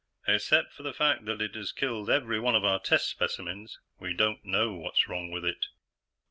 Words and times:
"Except 0.27 0.73
for 0.73 0.81
the 0.81 0.95
fact 0.95 1.25
that 1.25 1.43
it 1.43 1.53
has 1.53 1.71
killed 1.71 2.09
every 2.09 2.39
one 2.39 2.55
of 2.55 2.65
our 2.65 2.79
test 2.79 3.07
specimens, 3.07 3.77
we 3.99 4.15
don't 4.15 4.43
know 4.43 4.73
what's 4.73 5.07
wrong 5.07 5.29
with 5.29 5.45
it." 5.45 5.67